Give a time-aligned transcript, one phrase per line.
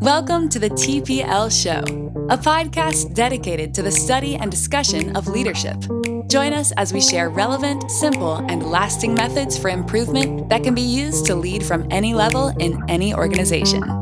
[0.00, 1.80] Welcome to the TPL Show,
[2.30, 5.76] a podcast dedicated to the study and discussion of leadership.
[6.28, 10.80] Join us as we share relevant, simple, and lasting methods for improvement that can be
[10.80, 14.01] used to lead from any level in any organization.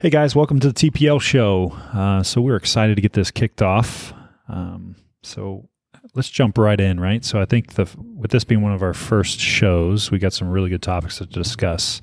[0.00, 1.72] Hey guys, welcome to the TPL show.
[1.92, 4.14] Uh, so we're excited to get this kicked off.
[4.48, 5.68] Um, so
[6.14, 7.22] let's jump right in, right?
[7.22, 7.86] So I think the
[8.16, 11.26] with this being one of our first shows, we got some really good topics to
[11.26, 12.00] discuss.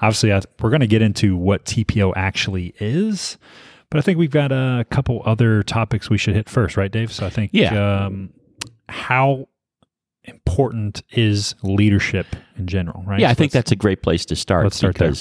[0.00, 3.38] Obviously, I, we're going to get into what TPL actually is,
[3.90, 7.12] but I think we've got a couple other topics we should hit first, right, Dave?
[7.12, 8.04] So I think, Yeah.
[8.04, 8.32] um,
[8.88, 9.48] how
[10.24, 13.18] important is leadership in general, right?
[13.18, 15.12] Yeah, I think that's a great place to start let's start there.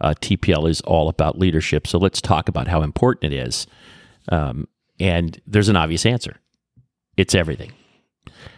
[0.00, 1.86] Uh, TPL is all about leadership.
[1.86, 3.66] So let's talk about how important it is.
[4.30, 6.36] Um, and there's an obvious answer:
[7.16, 7.72] it's everything.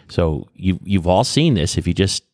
[0.09, 1.79] So you you've all seen this.
[1.79, 2.25] If you just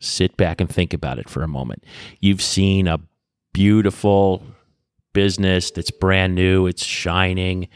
[0.00, 1.84] sit back and think about it for a moment,
[2.20, 3.00] you've seen a
[3.52, 4.42] beautiful
[5.12, 6.66] business that's brand new.
[6.66, 7.68] It's shining.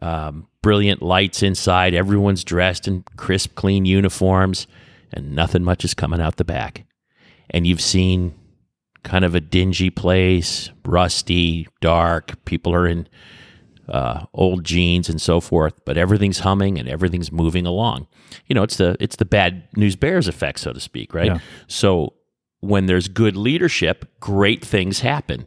[0.00, 1.94] Um, brilliant lights inside.
[1.94, 4.66] Everyone's dressed in crisp, clean uniforms,
[5.12, 6.84] and nothing much is coming out the back.
[7.50, 8.34] And you've seen
[9.02, 12.44] kind of a dingy place, rusty, dark.
[12.44, 13.08] People are in
[13.88, 18.06] uh, old jeans and so forth, but everything's humming and everything's moving along.
[18.46, 21.26] You know, it's the it's the bad news bears effect, so to speak, right?
[21.26, 21.38] Yeah.
[21.66, 22.14] So
[22.60, 25.46] when there's good leadership, great things happen.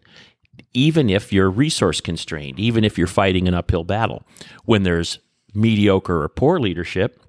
[0.74, 4.24] Even if you're resource constrained, even if you're fighting an uphill battle,
[4.66, 5.20] when there's
[5.54, 7.22] mediocre or poor leadership,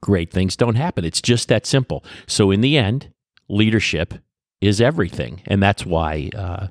[0.00, 1.04] great things don't happen.
[1.04, 2.04] It's just that simple.
[2.26, 3.12] So in the end,
[3.48, 4.14] leadership
[4.62, 6.68] is everything, and that's why uh,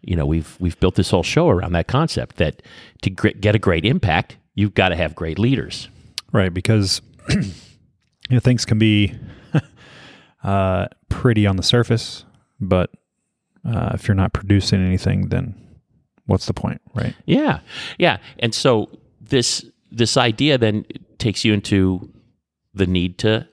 [0.00, 2.62] you know we've we've built this whole show around that concept that
[3.02, 5.88] to gr- get a great impact, you've got to have great leaders.
[6.32, 7.44] Right, because you
[8.30, 9.14] know things can be
[10.42, 12.24] uh, pretty on the surface,
[12.60, 12.90] but
[13.64, 15.54] uh, if you're not producing anything, then
[16.24, 17.14] what's the point, right?
[17.26, 17.60] Yeah,
[17.98, 18.90] yeah, and so
[19.20, 20.86] this this idea then
[21.18, 22.10] takes you into
[22.74, 23.46] the need to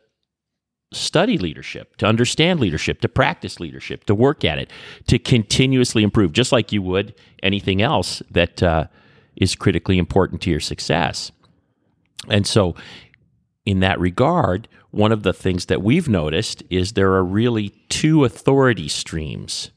[0.94, 4.72] study leadership, to understand leadership, to practice leadership, to work at it,
[5.08, 8.86] to continuously improve, just like you would anything else that uh,
[9.36, 11.32] is critically important to your success.
[12.30, 12.76] And so,
[13.66, 18.24] in that regard, one of the things that we've noticed is there are really two
[18.26, 19.72] authority streams.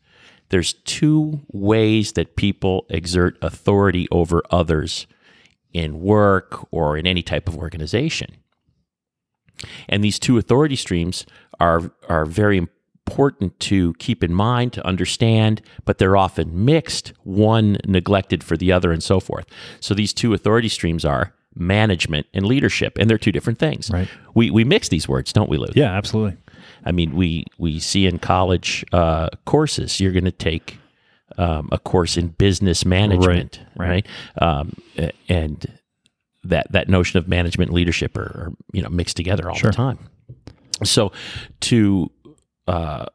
[0.50, 5.06] There's two ways that people exert authority over others
[5.72, 8.36] in work or in any type of organization.
[9.88, 11.26] And these two authority streams
[11.60, 17.78] are, are very important to keep in mind, to understand, but they're often mixed, one
[17.86, 19.46] neglected for the other, and so forth.
[19.80, 23.90] So these two authority streams are management and leadership, and they're two different things.
[23.90, 24.08] Right.
[24.34, 25.68] We, we mix these words, don't we, Lou?
[25.74, 26.36] Yeah, absolutely.
[26.84, 30.78] I mean, we we see in college uh, courses, you're going to take
[31.38, 34.06] um, a course in business management, right.
[34.38, 34.42] right?
[34.42, 34.76] Um,
[35.28, 35.78] and
[36.50, 39.70] that that notion of management and leadership are, are you know mixed together all Sure.
[39.70, 39.98] the time.
[40.84, 41.12] So
[41.60, 42.10] to
[42.68, 43.06] uh,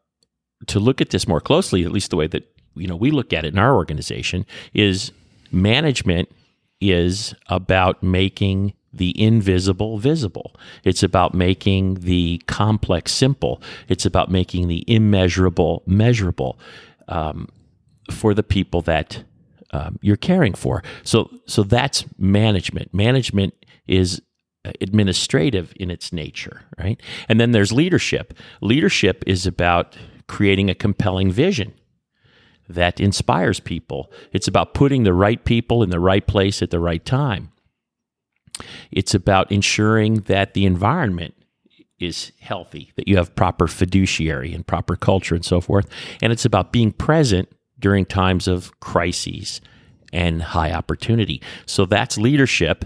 [0.68, 3.34] to look at this more closely, at least the way that you know we look
[3.34, 5.12] at it in our organization, is
[5.52, 6.30] management
[6.80, 10.54] is about making the invisible visible.
[10.84, 13.62] It's about making the complex simple.
[13.88, 16.60] It's about making the immeasurable measurable
[17.08, 17.48] um,
[18.10, 19.24] for the people that
[19.72, 20.84] um, you're caring for.
[21.04, 22.94] So, so that's management.
[22.94, 23.54] Management
[23.88, 24.22] is
[24.80, 27.02] administrative in its nature, right?
[27.28, 28.34] And then there's leadership.
[28.62, 31.74] Leadership is about creating a compelling vision
[32.70, 34.12] that inspires people.
[34.32, 37.52] It's about putting the right people in the right place at the right time.
[38.92, 41.34] It's about ensuring that the environment
[42.00, 45.88] is healthy, that you have proper fiduciary and proper culture and so forth.
[46.22, 47.50] And it's about being present
[47.82, 49.62] during times of crises
[50.14, 51.42] and high opportunity.
[51.66, 52.86] So that's leadership.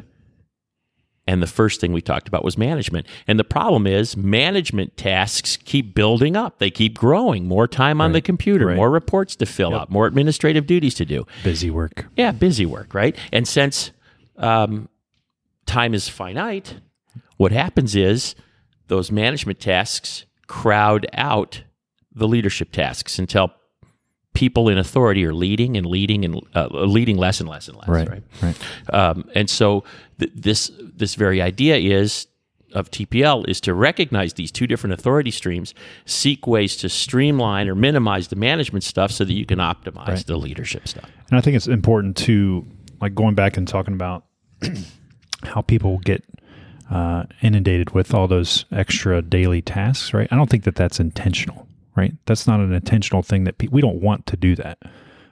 [1.27, 3.07] And the first thing we talked about was management.
[3.27, 6.59] And the problem is, management tasks keep building up.
[6.59, 7.47] They keep growing.
[7.47, 8.75] More time on the computer, right.
[8.75, 11.25] more reports to fill out, more administrative duties to do.
[11.43, 12.05] Busy work.
[12.15, 13.17] Yeah, busy work, right?
[13.33, 13.91] And since
[14.37, 14.87] um,
[15.65, 16.75] time is finite,
[17.37, 18.35] what happens is
[18.87, 21.63] those management tasks crowd out
[22.13, 23.51] the leadership tasks until
[24.35, 27.87] people in authority are leading and leading and uh, leading less and less and less,
[27.87, 28.07] Right.
[28.09, 28.23] right?
[28.41, 28.93] Right.
[28.93, 29.83] Um, and so
[30.19, 32.27] th- this this very idea is
[32.73, 35.73] of TPL is to recognize these two different authority streams,
[36.05, 40.25] seek ways to streamline or minimize the management stuff so that you can optimize Right.
[40.27, 41.09] the leadership stuff.
[41.29, 42.65] And I think it's important to
[43.01, 44.25] like going back and talking about
[45.43, 46.23] how people get
[46.91, 50.27] uh, inundated with all those extra daily tasks, right?
[50.31, 52.13] I don't think that that's intentional, right?
[52.25, 54.79] That's not an intentional thing that pe- we don't want to do that.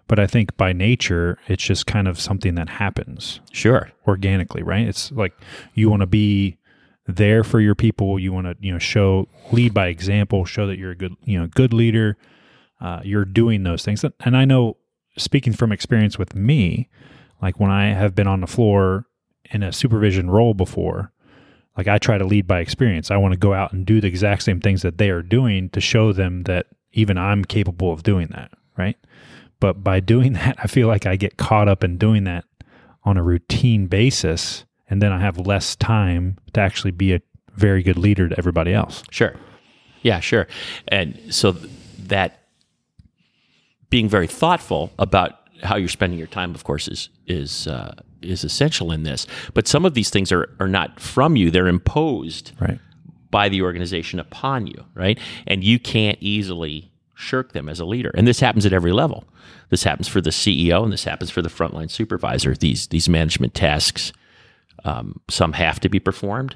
[0.07, 3.91] But I think by nature, it's just kind of something that happens Sure.
[4.07, 4.85] organically, right?
[4.87, 5.33] It's like
[5.73, 6.57] you want to be
[7.07, 8.19] there for your people.
[8.19, 11.39] You want to, you know, show lead by example, show that you're a good, you
[11.39, 12.17] know, good leader.
[12.81, 14.75] Uh, you're doing those things, and I know,
[15.17, 16.89] speaking from experience with me,
[17.41, 19.05] like when I have been on the floor
[19.51, 21.13] in a supervision role before,
[21.77, 23.11] like I try to lead by experience.
[23.11, 25.69] I want to go out and do the exact same things that they are doing
[25.69, 28.97] to show them that even I'm capable of doing that, right?
[29.59, 32.45] But by doing that, I feel like I get caught up in doing that
[33.03, 37.21] on a routine basis and then I have less time to actually be a
[37.55, 39.03] very good leader to everybody else.
[39.09, 39.33] Sure.
[40.01, 40.47] Yeah, sure.
[40.87, 41.53] And so
[41.97, 42.43] that
[43.89, 48.43] being very thoughtful about how you're spending your time, of course, is is uh, is
[48.43, 49.25] essential in this.
[49.53, 52.79] But some of these things are are not from you; they're imposed Right.
[53.31, 55.17] by the organization upon you, right?
[55.47, 58.11] And you can't easily shirk them as a leader.
[58.15, 59.23] And this happens at every level.
[59.69, 62.53] This happens for the CEO, and this happens for the frontline supervisor.
[62.55, 64.13] These these management tasks,
[64.83, 66.55] um, some have to be performed,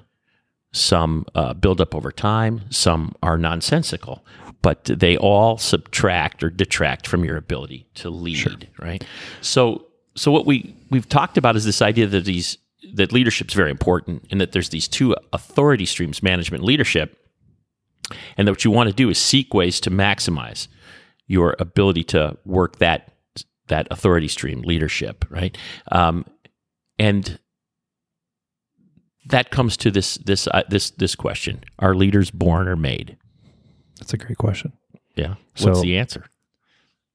[0.73, 4.25] some uh, build up over time, some are nonsensical,
[4.61, 9.03] but they all subtract or detract from your ability to lead, right?
[9.41, 12.57] So, so what we we've talked about is this idea that these
[12.93, 17.17] that leadership's very important, and that there's these two authority streams: management, and leadership,
[18.37, 20.67] and that what you want to do is seek ways to maximize
[21.27, 23.13] your ability to work that
[23.67, 25.57] that authority stream, leadership, right?
[25.91, 26.25] Um,
[26.97, 27.39] and
[29.27, 33.17] that comes to this this uh, this this question: Are leaders born or made?
[33.97, 34.73] That's a great question.
[35.15, 35.35] Yeah.
[35.59, 36.25] What's the answer?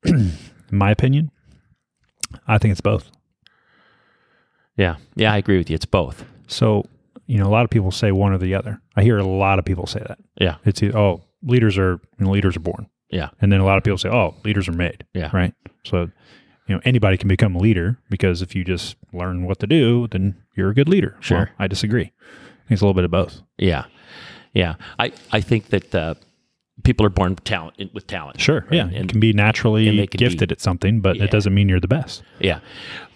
[0.04, 0.32] In
[0.70, 1.30] my opinion,
[2.46, 3.10] I think it's both.
[4.76, 4.96] Yeah.
[5.14, 5.74] Yeah, I agree with you.
[5.74, 6.24] It's both.
[6.46, 6.84] So,
[7.26, 8.80] you know, a lot of people say one or the other.
[8.96, 10.18] I hear a lot of people say that.
[10.40, 10.56] Yeah.
[10.64, 12.88] It's oh, leaders are you know, leaders are born.
[13.10, 13.28] Yeah.
[13.40, 15.04] And then a lot of people say, oh, leaders are made.
[15.14, 15.30] Yeah.
[15.32, 15.54] Right.
[15.84, 16.10] So,
[16.66, 20.08] you know, anybody can become a leader because if you just learn what to do,
[20.10, 21.16] then you're a good leader.
[21.20, 21.38] Sure.
[21.38, 22.04] Well, I disagree.
[22.04, 23.42] I think it's a little bit of both.
[23.58, 23.84] Yeah.
[24.54, 24.76] Yeah.
[24.98, 26.14] I I think that uh,
[26.84, 28.40] people are born with talent with talent.
[28.40, 28.60] Sure.
[28.62, 28.72] right?
[28.72, 28.88] Yeah.
[28.90, 31.24] you And can be naturally can be- gifted at something, but Yeah.
[31.24, 32.22] it doesn't mean you're the best.
[32.40, 32.60] Yeah,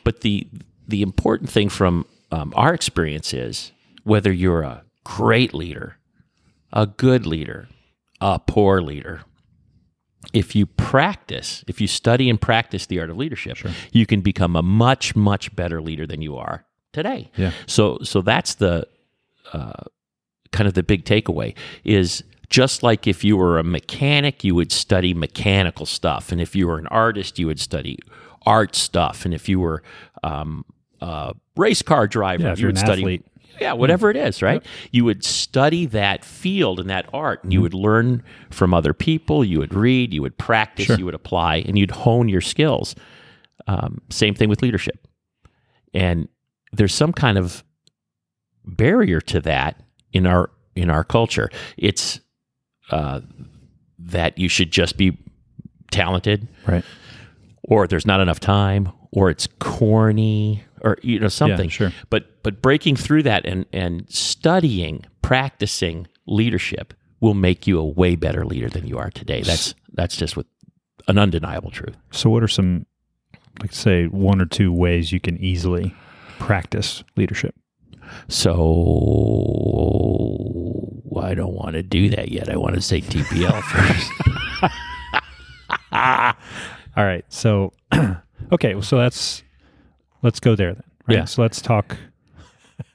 [0.05, 0.47] but the
[0.89, 3.73] the important thing from um, our experience is
[4.05, 5.97] whether you're a great leader,
[6.73, 7.69] a good leader,
[8.21, 9.23] a poor leader.
[10.33, 13.59] If you practice, if you study and practice the art of leadership,
[13.93, 17.31] you can become a much much better leader than you are today.
[17.37, 17.53] Yeah.
[17.67, 18.87] So so that's the
[19.53, 19.85] uh,
[20.53, 21.55] kind of the big takeaway
[21.85, 26.55] is just like if you were a mechanic, you would study mechanical stuff, and if
[26.55, 27.99] you were an artist, you would study
[28.45, 29.83] art stuff, and if you were
[30.23, 30.65] um,
[31.01, 33.03] a race car driver, Yeah, you you're would an study.
[33.03, 33.27] athlete.
[33.61, 34.63] Yeah, whatever it is, right?
[34.93, 39.43] You would study that field and that art, and you would learn from other people.
[39.45, 40.99] You would read, you would practice, Sure.
[40.99, 42.95] you would apply, and you'd hone your skills.
[43.67, 45.09] Um, same thing with leadership.
[45.95, 46.29] And
[46.73, 47.65] there's some kind of
[48.65, 49.81] barrier to that
[50.13, 51.49] in our in our culture.
[51.79, 52.21] It's
[52.91, 53.21] uh,
[53.99, 55.17] that you should just be
[55.91, 56.85] talented, Right.
[57.63, 61.69] or there's not enough time, or it's corny, or you know something.
[61.69, 61.93] sure.
[62.11, 68.15] But but breaking through that and and studying, practicing leadership will make you a way
[68.17, 69.43] better leader than you are today.
[69.43, 70.47] That's that's just with
[71.09, 71.97] an undeniable truth.
[72.11, 72.85] So, what are some,
[73.63, 75.95] like, say, one or two ways you can easily
[76.39, 77.55] practice leadership?
[78.29, 78.55] So
[81.21, 82.49] I don't want to do that yet.
[82.51, 83.63] I want to say TPL
[84.61, 84.73] first.
[86.97, 87.25] All right.
[87.29, 87.73] So,
[88.53, 88.75] okay.
[88.75, 89.43] well, So that's
[90.23, 90.83] let's go there then.
[91.09, 91.19] Right?
[91.19, 91.25] Yeah.
[91.25, 91.97] So let's talk.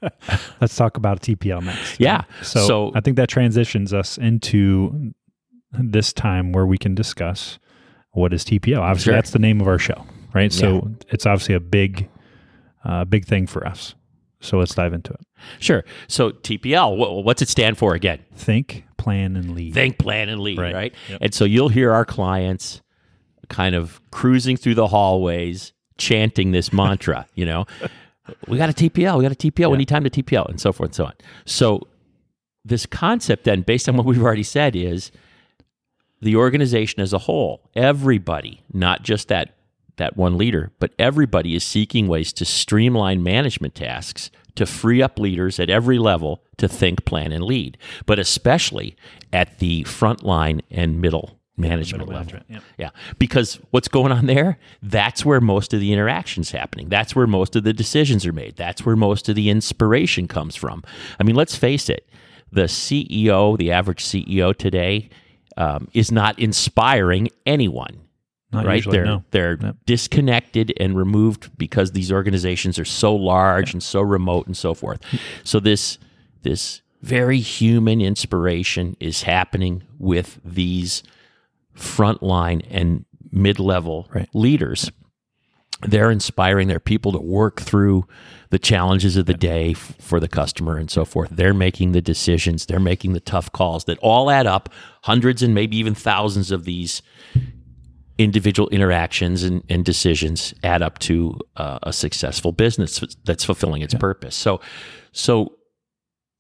[0.62, 2.00] let's talk about TPL next.
[2.00, 2.24] Yeah.
[2.42, 5.14] So, So- I think that transitions us into
[5.74, 7.58] this time where we can discuss
[8.12, 8.80] what is TPL.
[8.82, 9.14] Obviously, Sure.
[9.16, 10.52] that's the name of our show, right?
[10.52, 12.10] So it's obviously a big,
[12.84, 13.96] uh, big thing for us.
[14.42, 15.20] So let's dive into it.
[15.60, 15.84] Sure.
[16.08, 18.20] So TPL, what's it stand for again?
[18.36, 19.74] Think, plan, and lead.
[19.74, 20.74] Think, plan, and lead, Right.
[20.74, 20.94] right?
[21.10, 21.18] Yep.
[21.22, 22.82] And so you'll hear our clients
[23.50, 27.66] kind of cruising through the hallways, chanting this mantra, you know,
[28.48, 30.72] we got a TPL, we got a TPL, we need time to TPL, and so
[30.72, 31.14] forth and so on.
[31.46, 31.88] So
[32.64, 35.12] this concept then, based on what we've already said, is
[36.22, 39.56] the organization as a whole, everybody, not just that
[39.98, 45.20] that one leader, but everybody is seeking ways to streamline management tasks to free up
[45.20, 48.96] leaders at every level to think, plan, and lead, but especially
[49.32, 52.14] at the front line and middle management level.
[52.14, 52.64] management, yep.
[52.78, 52.90] Yeah,
[53.20, 54.58] because what's going on there?
[54.82, 56.90] That's where most of the interaction's happening.
[56.90, 58.56] That's where most of the decisions are made.
[58.56, 60.84] That's where most of the inspiration comes from.
[61.20, 62.10] I mean, let's face it:
[62.52, 65.10] the CEO, the average CEO today,
[65.58, 68.02] um, is not inspiring anyone.
[68.54, 68.76] Not right?
[68.76, 69.24] usually, they're no.
[69.32, 69.76] they're Yep.
[69.86, 75.00] disconnected and removed because these organizations are so large and so remote and so forth.
[75.44, 75.98] So this
[76.44, 81.02] this very human inspiration is happening with these
[81.76, 84.30] frontline and mid-level Right.
[84.34, 84.92] leaders.
[85.88, 88.06] They're inspiring their people to work through
[88.52, 91.30] the challenges of the day f- for the customer and so forth.
[91.32, 94.70] They're making the decisions, they're making the tough calls that all add up,
[95.04, 97.02] hundreds and maybe even thousands of these
[98.24, 103.94] individual interactions and, and decisions add up to uh, a successful business that's fulfilling its
[103.94, 104.36] purpose.
[104.36, 104.62] So,
[105.12, 105.56] so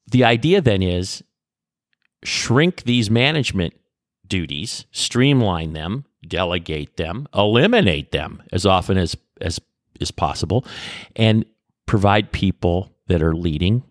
[0.07, 1.23] the idea then is
[2.23, 3.73] shrink these management
[4.27, 9.59] duties, streamline them, delegate them, eliminate them as often as as
[10.00, 10.65] is possible,
[11.15, 11.45] and
[11.85, 13.83] provide people that are leading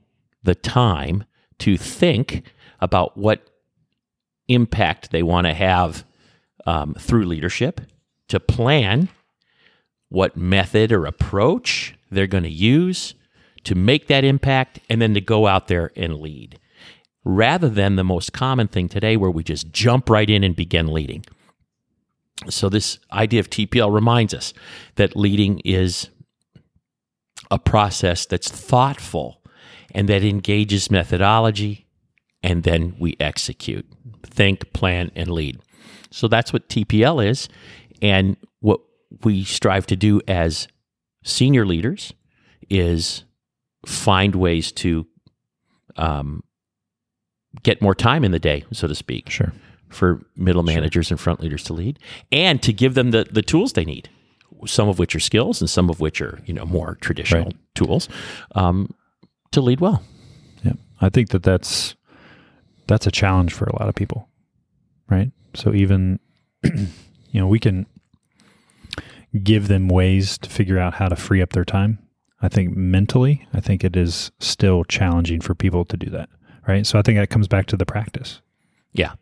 [0.42, 1.24] the time
[1.58, 2.42] to think
[2.80, 3.50] about what
[4.48, 6.04] impact they want to have
[6.66, 7.80] um, through leadership,
[8.28, 9.08] to plan
[10.08, 13.14] what method or approach they're going to use
[13.64, 16.58] to make that impact, and then to go out there and lead
[17.24, 20.86] rather than the most common thing today where we just jump right in and begin
[20.86, 21.24] leading.
[22.48, 24.54] So, this idea of TPL reminds us
[24.94, 26.08] that leading is
[27.50, 29.42] a process that's thoughtful
[29.94, 31.86] and that engages methodology,
[32.42, 33.86] and then we execute,
[34.22, 35.60] think, plan, and lead.
[36.10, 37.48] So, that's what TPL is.
[38.02, 38.80] And what
[39.24, 40.68] we strive to do as
[41.24, 42.12] senior leaders
[42.68, 43.24] is
[43.86, 45.06] find ways to
[45.96, 46.42] um,
[47.62, 49.52] get more time in the day, so to speak, Sure.
[49.88, 51.98] for middle managers and front leaders to lead,
[52.30, 54.08] and to give them the, the tools they need.
[54.66, 57.56] Some of which are skills, and some of which are you know more traditional Right.
[57.74, 58.08] tools
[58.54, 58.94] um,
[59.52, 60.02] to lead well.
[60.62, 60.74] Yeah.
[61.00, 61.96] I think that that's
[62.86, 64.28] that's a challenge for a lot of people.
[65.08, 65.32] Right?
[65.54, 66.18] So even
[66.64, 67.86] you know, we can
[69.42, 71.98] give them ways to figure out how to free up their time.
[72.42, 76.28] I think mentally, I think it is still challenging for people to do that.
[76.66, 76.86] Right?
[76.86, 78.40] So I think that comes back to the practice.
[78.92, 79.12] Yeah,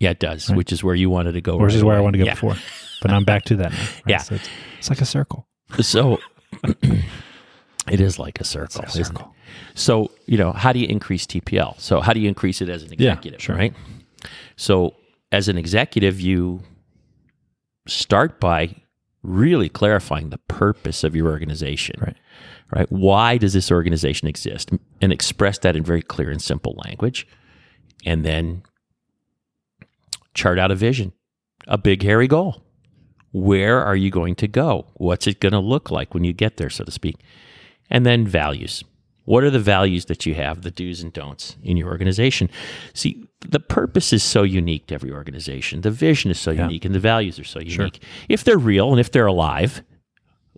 [0.00, 0.48] yeah, it does.
[0.48, 0.56] Right.
[0.56, 1.56] Which is where you wanted to go.
[1.56, 2.34] Which right is where I wanted to go Yeah.
[2.34, 2.56] before.
[3.02, 3.78] But I'm back to that now.
[3.78, 4.02] right?
[4.06, 4.18] Yeah.
[4.18, 5.46] So it's, it's like a circle.
[5.80, 6.18] So
[7.90, 8.82] it is like a circle.
[8.82, 9.04] A isn't it?
[9.06, 9.34] circle.
[9.74, 11.78] So, you know, how do you increase TPL?
[11.80, 13.56] So, how do you increase it as an Yeah, executive, sure.
[13.56, 13.72] right?
[14.56, 14.94] So,
[15.32, 16.62] as an executive, you
[17.86, 18.74] start by
[19.22, 21.96] really clarifying the purpose of your organization.
[22.00, 22.16] Right.
[22.74, 22.90] Right?
[22.90, 24.70] Why does this organization exist?
[25.00, 27.26] And express that in very clear and simple language.
[28.04, 28.62] And then
[30.34, 31.12] chart out a vision,
[31.66, 32.62] a big hairy goal.
[33.32, 34.86] Where are you going to go?
[34.94, 37.16] What's it going to look like when you get there, so to speak?
[37.90, 38.82] And then values.
[39.26, 42.48] What are the values that you have, the do's and don'ts in your organization?
[42.94, 45.82] See, the purpose is so unique to every organization.
[45.82, 48.02] The vision is so unique and the values are so unique.
[48.28, 49.82] If they're real and if they're alive,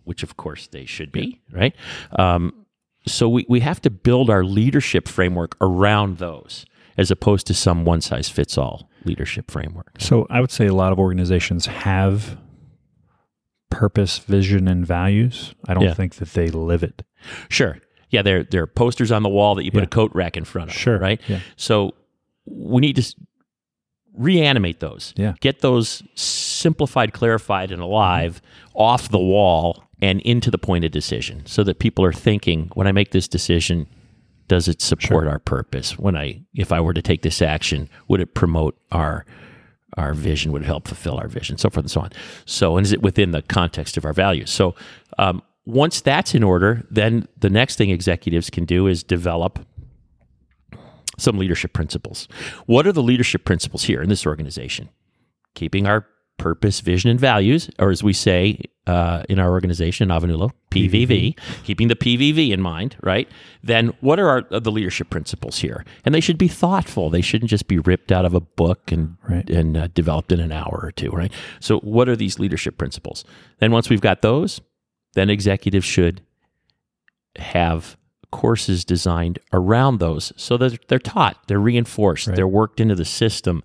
[0.04, 1.75] which of course they should be, right?
[2.18, 2.64] Um,
[3.06, 6.64] so we, we have to build our leadership framework around those
[6.96, 9.92] as opposed to some one size fits all leadership framework.
[9.98, 12.37] So I would say a lot of organizations have
[13.70, 15.54] purpose, vision, and values.
[15.66, 15.94] I don't Yeah.
[15.94, 17.02] think that they live it.
[17.48, 17.78] Sure.
[18.11, 19.85] Yeah, there there are posters on the wall that you put Yeah.
[19.85, 20.77] a coat rack in front of.
[20.77, 20.99] Sure.
[20.99, 21.21] Right.
[21.29, 21.41] Yeah.
[21.57, 21.95] So
[22.47, 23.15] we need to
[24.15, 25.12] reanimate those.
[25.17, 25.35] Yeah.
[25.41, 28.41] Get those simplified, clarified, and alive
[28.75, 32.87] off the wall and into the point of decision, so that people are thinking, when
[32.87, 33.87] I make this decision,
[34.47, 35.99] does it support our purpose?
[35.99, 39.25] When I, if I were to take this action, would it promote our
[39.97, 40.53] our vision?
[40.53, 41.59] Would it help fulfill our vision?
[41.59, 42.11] So forth and so on.
[42.45, 44.50] So, and is it within the context of our values?
[44.50, 44.75] So,
[45.19, 49.58] um, once that's in order, then the next thing executives can do is develop
[51.18, 52.26] some leadership principles.
[52.66, 54.88] What are the leadership principles here in this organization?
[55.54, 56.06] Keeping our
[56.38, 61.88] purpose, vision, and values, or as we say uh, in our organization, Avanulo, PVV, keeping
[61.88, 63.28] the PVV in mind, right?
[63.62, 65.84] Then what are our, the leadership principles here?
[66.04, 67.10] And they should be thoughtful.
[67.10, 69.50] They shouldn't just be ripped out of a book and Right.
[69.50, 71.32] and uh, developed in an hour or two, right?
[71.60, 73.25] So what are these leadership principles?
[73.58, 74.60] Then once we've got those,
[75.18, 76.22] then executives should
[77.37, 77.96] have
[78.30, 82.37] courses designed around those so that they're taught, they're reinforced, Right.
[82.37, 83.62] they're worked into the system,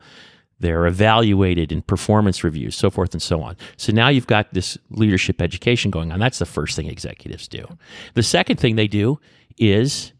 [0.60, 3.58] they're evaluated in performance reviews, so forth and so on.
[3.76, 6.20] So now you've got this leadership education going on.
[6.20, 7.66] That's the first thing executives do.
[8.14, 9.20] The second thing they do
[9.58, 10.14] is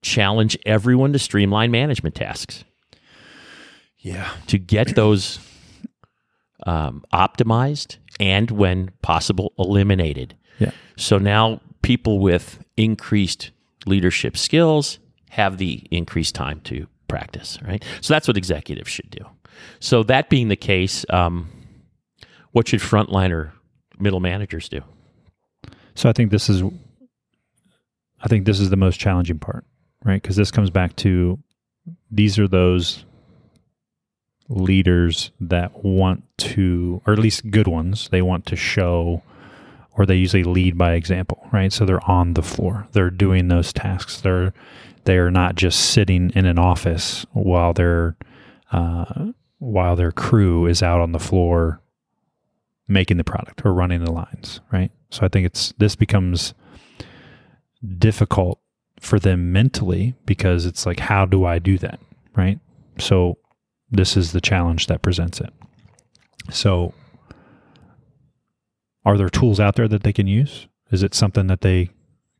[0.00, 2.64] challenge everyone to streamline management tasks
[3.98, 4.30] Yeah.
[4.46, 5.38] to get those
[6.66, 10.36] um, optimized and, when possible, eliminated.
[10.58, 10.70] Yeah.
[10.96, 13.50] So now people with increased
[13.86, 14.98] leadership skills
[15.30, 17.84] have the increased time to practice, right?
[18.00, 19.24] So that's what executives should do.
[19.80, 21.50] So that being the case, um,
[22.52, 23.52] what should frontliner
[23.98, 24.80] middle managers do?
[25.94, 26.62] So I think this is
[28.22, 29.64] I think this is the most challenging part,
[30.04, 30.22] right?
[30.22, 31.38] Because this comes back to
[32.10, 33.04] these are those
[34.52, 39.22] leaders that want to or at least good ones, they want to show
[39.96, 41.72] or they usually lead by example, right?
[41.72, 42.88] So they're on the floor.
[42.92, 44.20] They're doing those tasks.
[44.20, 44.52] They're
[45.04, 48.16] they are not just sitting in an office while their
[48.70, 51.80] uh, while their crew is out on the floor
[52.88, 54.90] making the product or running the lines, right?
[55.10, 56.54] So I think it's this becomes
[57.98, 58.60] difficult
[59.00, 62.00] for them mentally because it's like how do I do that,
[62.36, 62.58] right?
[62.98, 63.38] So
[63.92, 65.52] this is the challenge that presents it.
[66.50, 66.94] So
[69.04, 70.66] are there tools out there that they can use?
[70.90, 71.90] Is it something that they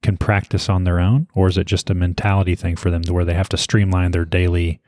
[0.03, 3.13] can practice on their own or is it just a mentality thing for them to
[3.13, 4.81] where they have to streamline their daily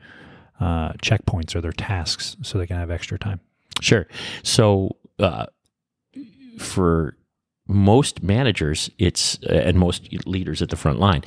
[0.59, 3.39] uh, checkpoints or their tasks so they can have extra time?
[3.79, 4.07] Sure.
[4.43, 5.45] So uh,
[6.59, 7.17] for
[7.67, 11.23] most managers, it's and most leaders at the front line,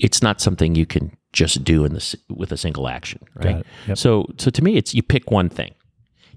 [0.00, 3.64] it's not something you can just do in this with a single action, right?
[3.86, 3.98] Yep.
[3.98, 5.74] So so to me, it's you pick one thing.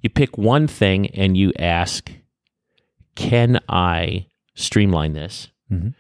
[0.01, 2.11] You pick one thing and you ask,
[3.15, 5.49] can I streamline this?
[5.71, 5.93] Mhm.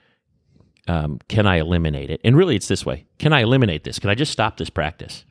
[0.87, 2.19] Um, can I eliminate it?
[2.25, 3.99] And really, it's this way: Can I eliminate this?
[3.99, 5.23] Can I just stop this practice?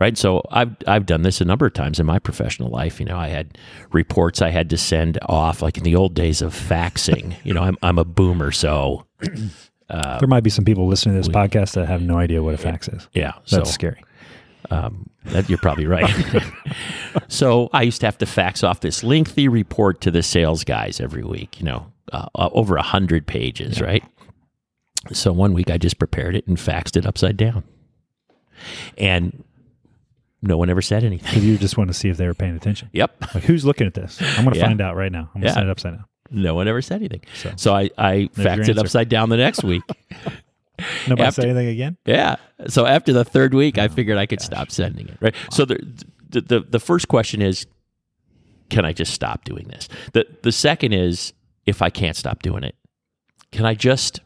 [0.00, 0.16] Right.
[0.18, 3.00] So I've I've done this a number of times in my professional life.
[3.00, 3.56] You know, I had
[3.92, 7.34] reports I had to send off, like in the old days of faxing.
[7.44, 9.06] you know, I'm I'm a boomer, so
[9.88, 12.58] there might be some people listening to this podcast that have no idea what a
[12.58, 13.08] fax is.
[13.12, 13.32] yeah.
[13.50, 14.02] That's so scary.
[14.70, 16.10] Um, that you're probably right.
[17.28, 21.00] so I used to have to fax off this lengthy report to the sales guys
[21.00, 21.58] every week.
[21.60, 24.02] You know, uh, uh, over a hundred pages, right?
[25.12, 27.62] So one week I just prepared it and faxed it upside down,
[28.96, 29.44] and
[30.40, 31.42] no one ever said anything.
[31.42, 32.88] You just want to see if they were paying attention.
[32.94, 34.20] Yep, Like, who's looking at this?
[34.20, 34.66] I'm going to Yeah.
[34.66, 35.30] find out right now.
[35.34, 35.54] I'm going to Yeah.
[35.54, 36.04] send it upside down.
[36.30, 37.22] No one ever said anything.
[37.34, 39.82] So, So I I faxed it upside down the next week.
[41.08, 41.96] nobody after- say anything again?
[42.04, 42.36] Yeah.
[42.68, 45.16] So after the third week, I figured I could stop sending it.
[45.20, 45.34] Right.
[45.50, 45.78] So the,
[46.30, 47.66] the the the first question is,
[48.70, 49.88] can I just stop doing this?
[50.12, 51.32] The the second is,
[51.66, 52.74] if I can't stop doing it,
[53.52, 54.20] can I just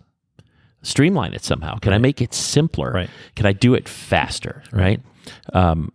[0.83, 1.77] streamline it somehow?
[1.79, 2.93] Can I make it simpler?
[2.93, 3.11] Right.
[3.35, 4.63] Can I do it faster?
[4.73, 5.01] Right.
[5.53, 5.93] Um,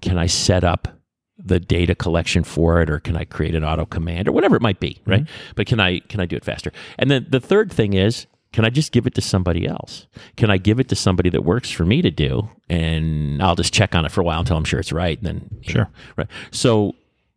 [0.00, 0.88] can I set up
[1.36, 4.62] the data collection for it, or can I create an auto command, or whatever it
[4.62, 5.00] might be?
[5.06, 5.22] Right.
[5.24, 5.52] Mm-hmm.
[5.56, 6.70] But can I can I do it faster?
[6.98, 10.06] And then the third thing is, can I just give it to somebody else?
[10.36, 13.74] Can I give it to somebody that works for me to do, and I'll just
[13.74, 15.84] check on it for a while until I'm sure it's right, and then Sure.
[15.84, 16.28] know, right.
[16.52, 16.94] So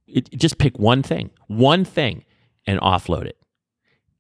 [0.08, 2.24] it, just pick one thing, one thing,
[2.68, 3.38] and offload it.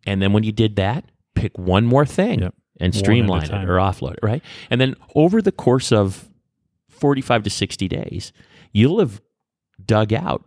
[0.08, 2.56] And then when you did that, pick one more thing Yep.
[2.80, 4.42] and One at a streamline it or offload it, right?
[4.72, 6.28] And then over the course of
[6.90, 8.34] 45 to 60 days,
[8.72, 9.22] you'll have
[9.86, 10.44] dug out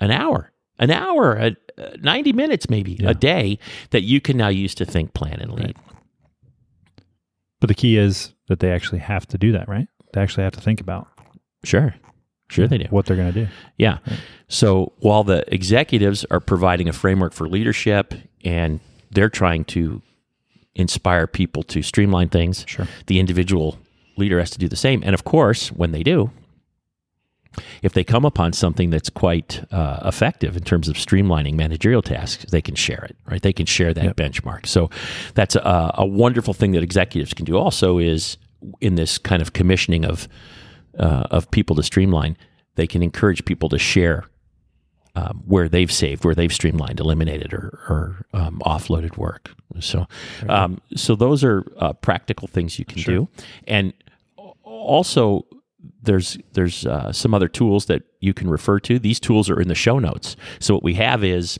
[0.00, 3.10] an hour, an hour, a, uh, 90 minutes maybe Yeah.
[3.10, 3.58] a day
[3.90, 5.66] that you can now use to think, plan, and lead.
[5.66, 5.76] Right.
[7.60, 9.88] But the key is that they actually have to do that, right?
[10.12, 11.08] They actually have to think about
[11.64, 11.94] Sure.
[12.50, 12.86] Sure, they do.
[12.88, 13.50] what they're going to do.
[13.76, 13.98] Yeah.
[14.48, 20.00] So while the executives are providing a framework for leadership and they're trying to
[20.74, 22.86] inspire people to streamline things, Sure.
[23.06, 23.78] the individual
[24.16, 25.02] leader has to do the same.
[25.04, 26.30] And of course, when they do,
[27.82, 32.44] if they come upon something that's quite uh, effective in terms of streamlining managerial tasks,
[32.50, 33.42] they can share it, right?
[33.42, 34.16] They can share that Yep.
[34.16, 34.66] benchmark.
[34.66, 34.90] So
[35.34, 37.56] that's a, a wonderful thing that executives can do.
[37.56, 38.36] Also, is
[38.80, 40.28] in this kind of commissioning of
[40.98, 42.36] uh, of people to streamline,
[42.74, 44.24] they can encourage people to share
[45.14, 49.50] um, where they've saved, where they've streamlined, eliminated, or, or um, offloaded work.
[49.80, 50.06] So,
[50.48, 53.14] um, so those are uh, practical things you can Sure.
[53.14, 53.28] do,
[53.66, 53.92] and
[54.64, 55.44] also
[56.02, 58.98] there's there's uh, some other tools that you can refer to.
[58.98, 60.36] These tools are in the show notes.
[60.60, 61.58] So what we have is.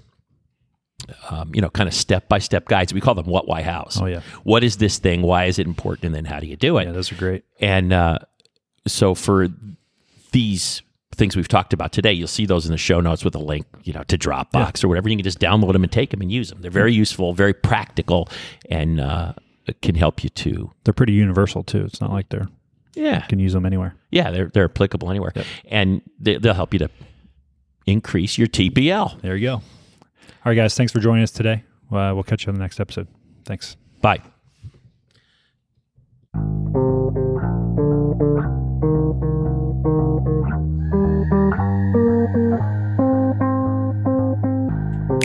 [1.31, 2.92] Um, you know, kind of step by step guides.
[2.92, 3.98] We call them what, why, hows.
[4.02, 4.20] Oh, yeah.
[4.42, 5.22] What is this thing?
[5.22, 6.07] Why is it important?
[6.07, 6.87] And then how do you do it?
[6.87, 7.44] Yeah, those are great.
[7.61, 8.18] And uh,
[8.87, 9.46] so for
[10.33, 10.83] these
[11.14, 13.66] things we've talked about today, you'll see those in the show notes with a link,
[13.85, 15.09] you know, to Dropbox or whatever.
[15.09, 16.62] You can just download them and take them and use them.
[16.62, 18.28] They're very useful, very practical,
[18.68, 19.35] and uh,
[19.83, 20.72] can help you too.
[20.83, 21.85] They're pretty universal too.
[21.85, 22.48] It's not like they're
[22.98, 23.94] yeah, you can use them anywhere.
[24.11, 24.30] yeah.
[24.30, 25.32] They're they're applicable anywhere,
[25.66, 26.90] and they, they'll help you to
[27.87, 29.20] increase your TPL.
[29.22, 29.54] There you go.
[29.54, 29.62] All
[30.44, 30.74] right, guys.
[30.74, 31.64] Thanks for joining us today.
[31.90, 33.08] Uh, we'll catch you on the next episode.
[33.44, 33.76] Thanks.
[34.02, 34.22] Bye.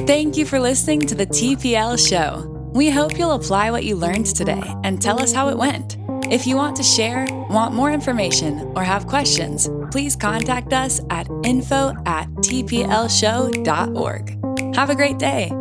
[0.07, 2.49] Thank you for listening to the TPL show.
[2.73, 5.97] We hope you'll apply what you learned today and tell us how it went.
[6.31, 11.27] If you want to share, want more information, or have questions, please contact us at
[11.43, 12.75] info at tplshow.org.
[14.75, 15.51] Have a great day.